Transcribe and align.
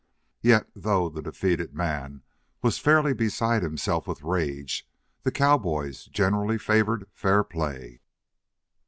Yet, 0.41 0.67
though 0.75 1.09
the 1.09 1.21
defeated 1.21 1.75
man 1.75 2.23
was 2.63 2.79
fairly 2.79 3.13
beside 3.13 3.61
himself 3.61 4.07
with 4.07 4.23
rage, 4.23 4.89
the 5.21 5.31
cowboys 5.31 6.05
generally 6.05 6.57
favored 6.57 7.07
fair 7.13 7.43
play. 7.43 8.01